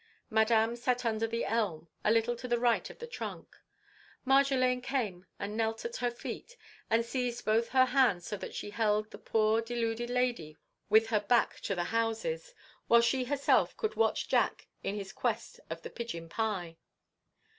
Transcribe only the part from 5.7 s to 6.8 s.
at her feet